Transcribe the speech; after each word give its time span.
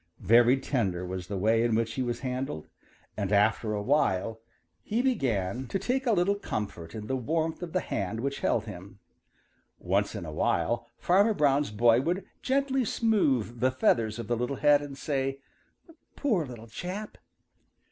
Very 0.19 0.57
tender 0.57 1.05
was 1.05 1.27
the 1.27 1.37
way 1.37 1.61
in 1.63 1.75
which 1.75 1.93
he 1.93 2.01
was 2.01 2.21
handled, 2.21 2.67
and 3.15 3.31
after 3.31 3.75
a 3.75 3.83
while 3.83 4.39
he 4.81 5.03
began 5.03 5.67
to 5.67 5.77
take 5.77 6.07
a 6.07 6.11
little 6.11 6.33
comfort 6.33 6.95
in 6.95 7.05
the 7.05 7.15
warmth 7.15 7.61
of 7.61 7.71
the 7.71 7.81
hand 7.81 8.21
which 8.21 8.39
held 8.39 8.65
him. 8.65 8.97
Once 9.77 10.15
in 10.15 10.25
a 10.25 10.31
while 10.33 10.87
Farmer 10.97 11.35
Brown's 11.35 11.69
boy 11.69 12.01
would 12.01 12.25
gently 12.41 12.83
smooth 12.83 13.59
the 13.59 13.69
feathers 13.69 14.17
of 14.17 14.27
the 14.27 14.35
little 14.35 14.55
head 14.55 14.81
and 14.81 14.97
say, 14.97 15.37
"Poor 16.15 16.47
little 16.47 16.65
chap." 16.65 17.19